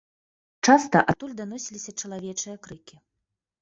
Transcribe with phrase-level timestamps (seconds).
[0.65, 2.95] Часта адтуль даносіліся чалавечыя крыкі.